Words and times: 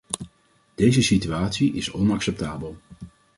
Deze 0.75 1.01
situatie 1.01 1.73
is 1.73 1.91
onacceptabel. 1.91 2.77